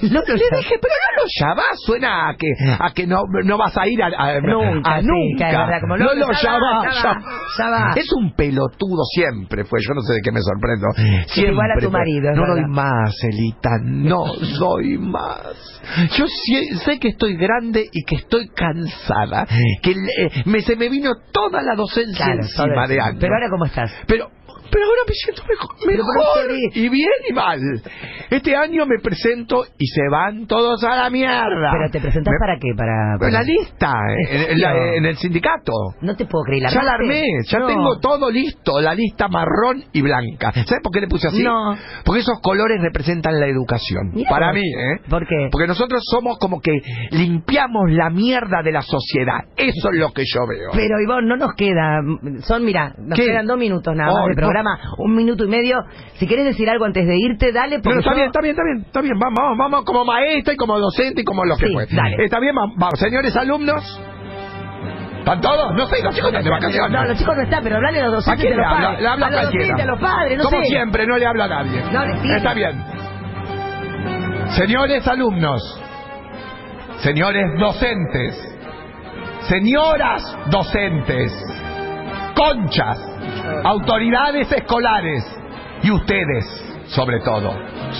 Lolo 0.02 0.34
Le 0.34 0.38
ya- 0.50 0.56
dije, 0.58 0.74
pero 0.80 0.94
Lolo 1.16 1.28
ya 1.40 1.48
va, 1.54 1.64
suena 1.84 2.28
a 2.28 2.36
que, 2.36 2.48
a 2.78 2.90
que 2.92 3.06
no, 3.06 3.22
no 3.44 3.56
vas 3.58 3.76
a 3.76 3.86
ir 3.88 4.02
a, 4.02 4.06
a- 4.06 4.40
Nunca, 4.40 4.94
a 4.96 5.00
sí, 5.00 5.06
nunca. 5.06 5.48
es 5.50 5.56
verdad, 5.58 5.80
como 5.80 5.96
ya 5.96 6.52
va, 6.58 6.92
ya 7.58 7.70
va. 7.70 7.92
Es 7.96 8.12
un 8.12 8.34
pelotudo 8.34 9.02
siempre 9.14 9.64
fue, 9.64 9.80
yo 9.86 9.94
no 9.94 10.00
sé 10.02 10.14
de 10.14 10.20
qué 10.22 10.32
me 10.32 10.40
sorprendo. 10.40 10.86
Siempre 11.28 11.52
igual 11.52 11.70
a 11.70 11.80
tu 11.80 11.90
marido, 11.90 12.30
No 12.34 12.46
doy 12.54 12.64
más, 12.68 13.14
Elita, 13.24 13.70
no 13.84 14.24
doy 14.58 14.98
más. 14.98 15.80
Yo 16.16 16.26
sé 16.84 16.98
que 16.98 17.08
estoy 17.08 17.36
grande 17.36 17.84
y 17.92 18.02
que 18.04 18.16
estoy 18.16 18.48
cansada, 18.48 19.46
que 19.82 19.92
eh, 19.92 20.30
me, 20.46 20.60
se 20.60 20.76
me 20.76 20.88
vino 20.88 21.10
toda 21.32 21.62
la 21.62 21.74
docencia 21.74 22.24
Claro, 22.24 22.40
encima 22.42 22.86
de 22.86 23.00
años. 23.00 23.16
Pero 23.20 23.34
ahora, 23.34 23.46
¿cómo 23.50 23.64
estás? 23.66 23.92
Pero, 24.06 24.30
pero 24.70 24.84
ahora 24.84 25.00
me 25.08 25.14
siento 25.14 25.42
mejor, 25.48 25.76
mejor 25.86 26.50
y 26.74 26.88
bien 26.88 27.08
y 27.30 27.32
mal. 27.32 27.60
Este 28.30 28.56
año 28.56 28.84
me 28.86 28.98
presento 28.98 29.64
y 29.78 29.86
se 29.96 30.08
van 30.10 30.46
todos 30.46 30.84
a 30.84 30.94
la 30.96 31.08
mierda. 31.10 31.70
¿Pero 31.72 31.90
te 31.90 32.00
presentás 32.00 32.32
Me- 32.32 32.38
para 32.38 32.58
qué? 32.58 32.68
Para, 32.76 33.12
En 33.14 33.18
para- 33.18 33.32
la 33.32 33.42
lista, 33.42 33.92
en, 34.30 34.50
en 34.52 34.60
la- 34.60 35.08
el 35.08 35.16
sindicato. 35.16 35.72
No 36.02 36.14
te 36.14 36.26
puedo 36.26 36.44
creer. 36.44 36.68
Ya 36.70 36.82
la 36.82 36.92
armé, 36.92 37.22
ya 37.46 37.58
No. 37.60 37.66
tengo 37.66 37.98
todo 37.98 38.30
listo, 38.30 38.78
la 38.80 38.94
lista 38.94 39.28
marrón 39.28 39.82
y 39.92 40.02
blanca. 40.02 40.52
¿Sabes 40.52 40.80
por 40.82 40.92
qué 40.92 41.00
le 41.00 41.08
puse 41.08 41.28
así? 41.28 41.42
No. 41.42 41.74
Porque 42.04 42.20
esos 42.20 42.40
colores 42.42 42.78
representan 42.82 43.40
la 43.40 43.46
educación. 43.46 44.12
Para 44.28 44.52
mí, 44.52 44.60
¿eh? 44.60 45.00
¿Por 45.08 45.26
qué? 45.26 45.48
Porque 45.50 45.66
nosotros 45.66 46.02
somos 46.10 46.36
como 46.38 46.60
que 46.60 46.72
limpiamos 47.10 47.90
la 47.90 48.10
mierda 48.10 48.62
de 48.62 48.72
la 48.72 48.82
sociedad. 48.82 49.40
Eso 49.56 49.90
es 49.92 49.98
lo 49.98 50.12
que 50.12 50.22
yo 50.26 50.46
veo. 50.46 50.70
Pero 50.74 51.00
Ivonne, 51.00 51.28
no 51.28 51.36
nos 51.36 51.54
queda, 51.54 52.00
son, 52.42 52.64
mira, 52.64 52.92
nos 52.98 53.18
¿Qué? 53.18 53.26
quedan 53.26 53.46
dos 53.46 53.58
minutos 53.58 53.94
nada 53.96 54.12
más 54.12 54.22
Oh, 54.24 54.28
de 54.28 54.34
no. 54.34 54.40
programa, 54.40 54.78
un 54.98 55.14
minuto 55.14 55.44
y 55.44 55.48
medio. 55.48 55.78
Si 56.14 56.26
quieres 56.26 56.44
decir 56.46 56.68
algo 56.68 56.84
antes 56.84 57.06
de 57.06 57.16
irte, 57.16 57.52
dale, 57.52 57.78
porque 57.80 57.94
no, 57.94 58.00
está 58.00 58.10
yo- 58.10 58.16
bien, 58.16 58.26
está 58.26 58.40
bien, 58.40 58.50
está 58.52 58.62
bien, 58.64 58.78
está 58.86 59.00
bien. 59.00 59.18
Vamos, 59.18 59.38
vamos, 59.38 59.58
vamos 59.58 59.75
como 59.84 60.04
maestra 60.04 60.54
y 60.54 60.56
como 60.56 60.78
docente 60.78 61.22
y 61.22 61.24
como 61.24 61.44
lo 61.44 61.56
que 61.56 61.66
Sí, 61.66 61.72
fue. 61.72 61.86
dale. 61.90 62.24
Está 62.24 62.38
bien, 62.40 62.54
vamos, 62.54 62.98
señores 62.98 63.36
alumnos. 63.36 64.00
¿Están 65.18 65.40
todos? 65.40 65.72
No 65.74 65.86
sé, 65.86 66.02
los 66.04 66.14
chicos 66.14 66.28
están 66.30 66.44
de 66.44 66.50
vacaciones. 66.50 66.90
No, 66.92 67.04
los 67.04 67.18
chicos 67.18 67.36
no 67.36 67.42
están, 67.42 67.62
pero 67.64 67.76
hablale 67.76 68.00
a 68.00 68.04
los 68.04 68.12
¿A 68.12 68.16
docentes 68.16 68.40
quién 68.46 68.52
de 68.52 68.56
le 68.56 68.62
los 68.62 68.72
habla? 68.72 68.86
padres. 68.86 69.00
Le 69.02 69.08
habla 69.08 69.26
a 69.26 69.30
los 69.30 69.40
cualquiera. 69.40 69.66
docentes, 69.66 69.82
a 69.84 69.90
los 69.90 70.00
padres, 70.00 70.38
no 70.38 70.44
Como 70.44 70.58
sé. 70.62 70.64
siempre, 70.68 71.06
no 71.06 71.18
le 71.18 71.26
hablo 71.26 71.42
a 71.44 71.48
nadie. 71.48 71.82
No. 71.92 72.36
Está 72.36 72.54
bien. 72.54 72.84
Señores 74.56 75.06
alumnos, 75.08 75.82
señores 76.98 77.44
docentes, 77.58 78.58
señoras 79.48 80.38
docentes, 80.50 81.32
conchas, 82.36 82.98
autoridades 83.64 84.50
escolares 84.52 85.24
y 85.82 85.90
ustedes, 85.90 86.44
sobre 86.86 87.18
todo, 87.20 87.52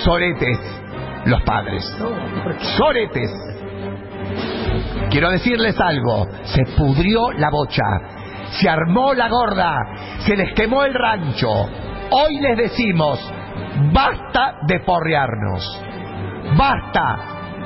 soretes, 0.04 0.58
los 1.26 1.42
padres. 1.42 1.84
Soretes. 2.76 3.30
Quiero 5.10 5.30
decirles 5.30 5.78
algo, 5.80 6.26
se 6.44 6.64
pudrió 6.76 7.30
la 7.32 7.50
bocha, 7.50 7.84
se 8.50 8.68
armó 8.68 9.14
la 9.14 9.28
gorda, 9.28 9.76
se 10.18 10.36
les 10.36 10.52
quemó 10.54 10.84
el 10.84 10.94
rancho. 10.94 11.48
Hoy 12.10 12.40
les 12.40 12.56
decimos, 12.56 13.20
basta 13.92 14.58
de 14.66 14.80
porrearnos, 14.80 15.84
basta 16.56 17.18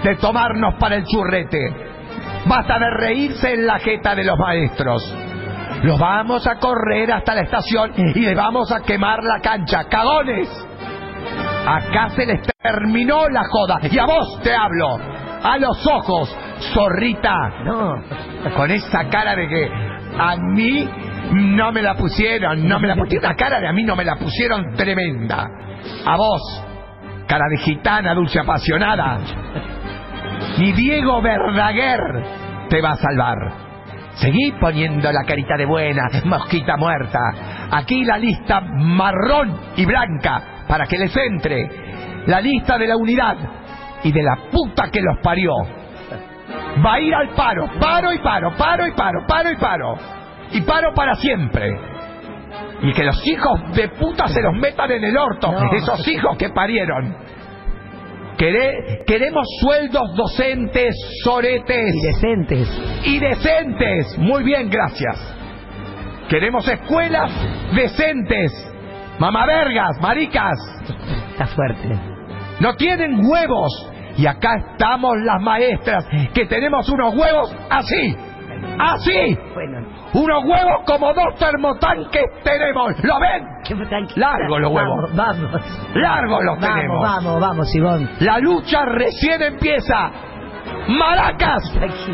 de 0.02 0.17
tomarnos 0.17 0.75
para 0.75 0.97
el 0.97 1.05
churrete, 1.05 1.75
basta 2.47 2.79
de 2.79 2.90
reírse 2.90 3.55
en 3.55 3.67
la 3.67 3.79
jeta 3.79 4.14
de 4.14 4.25
los 4.25 4.38
maestros. 4.38 5.17
Los 5.83 5.99
vamos 5.99 6.47
a 6.47 6.57
correr 6.57 7.11
hasta 7.11 7.35
la 7.35 7.43
estación 7.43 7.93
y 7.97 8.21
les 8.21 8.37
vamos 8.37 8.71
a 8.71 8.81
quemar 8.81 9.23
la 9.25 9.40
cancha. 9.40 9.85
¡Cagones! 9.85 10.70
Acá 11.67 12.11
se 12.11 12.26
les 12.26 12.40
terminó 12.62 13.29
la 13.29 13.45
joda. 13.45 13.79
Y 13.90 13.99
a 13.99 14.07
vos 14.07 14.40
te 14.43 14.55
hablo. 14.55 14.99
A 15.43 15.59
los 15.59 15.87
ojos, 15.87 16.37
zorrita. 16.75 17.62
No. 17.64 17.95
Con 18.57 18.71
esa 18.71 19.09
cara 19.09 19.35
de 19.35 19.49
que 19.49 19.71
a 20.19 20.37
mí 20.37 20.88
no 21.33 21.73
me 21.73 21.83
la 21.83 21.95
pusieron. 21.95 22.67
No 22.67 22.79
me 22.79 22.88
la 22.88 22.97
pusieron. 22.97 23.25
Una 23.26 23.37
cara 23.37 23.61
de 23.61 23.69
a 23.69 23.73
mí 23.73 23.83
no 23.83 23.97
me 23.97 24.05
la 24.05 24.17
pusieron 24.17 24.75
tremenda. 24.75 25.49
A 26.05 26.17
vos, 26.17 26.64
cara 27.26 27.45
de 27.50 27.59
gitana, 27.59 28.14
dulce 28.14 28.40
apasionada. 28.40 29.19
Ni 30.59 30.73
Diego 30.73 31.23
Verdaguer 31.23 32.00
te 32.69 32.81
va 32.81 32.93
a 32.93 32.97
salvar. 32.97 33.37
Seguí 34.14 34.52
poniendo 34.61 35.11
la 35.11 35.25
carita 35.25 35.57
de 35.57 35.64
buena, 35.64 36.02
mosquita 36.25 36.76
muerta. 36.76 37.19
Aquí 37.71 38.05
la 38.05 38.19
lista 38.19 38.61
marrón 38.61 39.59
y 39.76 39.87
blanca 39.87 40.60
para 40.71 40.87
que 40.87 40.97
les 40.99 41.15
entre. 41.17 41.69
La 42.27 42.41
lista 42.41 42.79
de 42.79 42.87
la 42.87 42.97
unidad 42.97 43.37
y 44.05 44.12
de 44.12 44.23
la 44.23 44.37
puta 44.53 44.89
que 44.93 45.00
los 45.03 45.17
parió. 45.21 45.50
Va 46.85 46.95
a 46.95 47.00
ir 47.00 47.12
al 47.12 47.31
paro, 47.31 47.69
paro 47.81 48.12
y 48.12 48.19
paro, 48.19 48.53
paro 48.57 48.87
y 48.87 48.93
paro, 48.93 49.27
paro 49.27 49.50
y 49.50 49.57
paro. 49.57 49.95
Y 50.53 50.61
paro 50.61 50.95
para 50.95 51.15
siempre. 51.17 51.73
Y 52.83 52.93
que 52.93 53.03
los 53.03 53.27
hijos 53.27 53.73
de 53.75 53.89
puta 53.89 54.29
se 54.29 54.41
los 54.41 54.55
metan 54.55 54.91
en 54.93 55.03
el 55.05 55.19
orto, 55.19 55.50
No. 55.50 55.73
esos 55.73 56.07
hijos 56.07 56.37
que 56.37 56.50
parieron. 56.50 57.17
Quere- 58.39 59.03
queremos 59.07 59.47
sueldos 59.61 60.15
docentes, 60.17 60.95
soretes 61.25 61.95
Y 61.95 62.07
decentes. 62.07 62.83
y 63.05 63.19
decentes. 63.19 64.19
Muy 64.19 64.45
bien, 64.45 64.71
gracias. 64.71 65.37
Queremos 66.29 66.67
escuelas 66.69 67.31
decentes. 67.75 68.70
Mamavergas, 69.21 70.00
maricas. 70.00 70.59
Está 71.33 71.47
fuerte. 71.47 71.89
No 72.59 72.75
tienen 72.75 73.21
huevos. 73.25 73.87
Y 74.17 74.27
acá 74.27 74.50
estamos 74.73 75.15
las 75.25 75.41
maestras, 75.41 76.05
que 76.35 76.45
tenemos 76.47 76.89
unos 76.91 77.15
huevos 77.15 77.55
así. 77.71 78.17
Así. 78.79 79.39
Bueno, 79.55 79.87
Unos 80.12 80.45
huevos 80.45 80.83
como 80.87 81.15
dos 81.15 81.39
termotanques 81.39 82.25
tenemos. 82.43 82.93
¿Lo 83.05 83.19
ven? 83.21 83.45
qué. 83.65 83.75
Largos 84.21 84.61
los 84.61 84.73
huevos. 84.73 85.15
Vamos, 85.15 85.53
vamos. 85.53 85.95
Largos 85.95 86.45
los 86.45 86.61
Vamos, 86.61 86.75
tenemos. 86.75 87.03
vamos, 87.03 87.41
vamos, 87.41 87.75
Ivonne. 87.77 88.09
La 88.21 88.39
lucha 88.39 88.85
recién 88.87 89.41
empieza. 89.43 90.11
Maracas. 90.89 91.62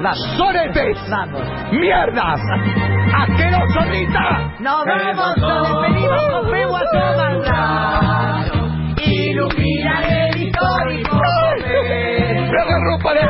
Vamos. 0.02 0.34
Soretes. 0.36 0.98
Vamos. 1.10 1.42
¡Mierdas! 1.72 2.40
asqueroso, 3.26 3.80
Rita! 3.90 4.52
¡Nos 4.61 4.85
vemos 4.85 5.35
todos! 5.37 5.87
¡Pedimos 5.87 6.23
con 6.30 6.50
fe 6.50 6.64
a 7.52 8.45
¡Ilumina 8.99 10.26
el 10.26 10.42
histórico 10.42 11.21
¡Me 12.50 12.61
agarró 12.61 12.99
para 13.02 13.21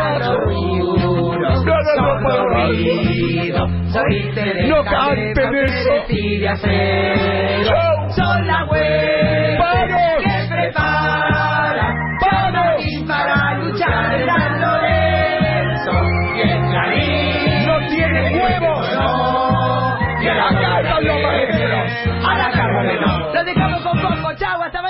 ¡No 4.66 4.84
canten 4.84 5.54
eso! 5.56 5.90
¡Son 8.14 8.46
la 8.46 8.64
huella! 8.66 9.35
Que 24.36 24.44
la 24.44 24.56
Acá 24.56 24.66
están 24.66 24.85